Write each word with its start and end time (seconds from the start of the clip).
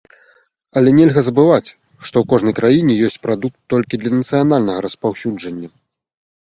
Але 0.79 0.89
нельга 0.99 1.21
забываць, 1.27 1.67
што 2.07 2.15
ў 2.21 2.25
кожнай 2.31 2.55
краіне 2.61 2.93
ёсць 3.09 3.21
прадукт 3.27 3.57
толькі 3.75 3.95
для 4.05 4.11
нацыянальнага 4.19 4.79
распаўсюджання. 4.89 5.69